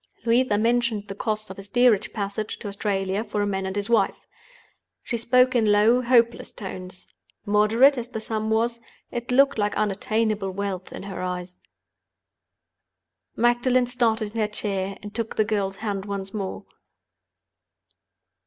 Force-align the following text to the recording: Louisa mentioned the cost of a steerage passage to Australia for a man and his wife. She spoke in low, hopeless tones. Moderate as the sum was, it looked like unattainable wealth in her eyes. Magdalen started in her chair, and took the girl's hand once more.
Louisa 0.25 0.57
mentioned 0.57 1.07
the 1.07 1.13
cost 1.13 1.51
of 1.51 1.59
a 1.59 1.61
steerage 1.61 2.11
passage 2.11 2.57
to 2.57 2.67
Australia 2.67 3.23
for 3.23 3.43
a 3.43 3.45
man 3.45 3.67
and 3.67 3.75
his 3.75 3.87
wife. 3.87 4.25
She 5.03 5.15
spoke 5.15 5.53
in 5.55 5.71
low, 5.71 6.01
hopeless 6.01 6.51
tones. 6.51 7.05
Moderate 7.45 7.99
as 7.99 8.07
the 8.09 8.19
sum 8.19 8.49
was, 8.49 8.79
it 9.11 9.29
looked 9.29 9.59
like 9.59 9.77
unattainable 9.77 10.49
wealth 10.49 10.91
in 10.91 11.03
her 11.03 11.21
eyes. 11.21 11.55
Magdalen 13.35 13.85
started 13.85 14.33
in 14.33 14.41
her 14.41 14.47
chair, 14.47 14.97
and 15.03 15.13
took 15.13 15.35
the 15.35 15.45
girl's 15.45 15.75
hand 15.85 16.05
once 16.05 16.33
more. 16.33 16.65